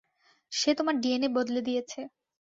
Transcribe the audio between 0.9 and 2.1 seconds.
DNA বদলে দিয়েছে।